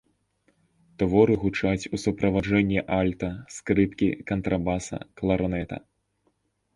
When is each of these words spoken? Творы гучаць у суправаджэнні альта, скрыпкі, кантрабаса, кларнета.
Творы 1.01 1.33
гучаць 1.43 1.89
у 1.97 1.99
суправаджэнні 2.03 2.79
альта, 2.99 3.29
скрыпкі, 3.57 4.07
кантрабаса, 4.31 4.97
кларнета. 5.21 5.77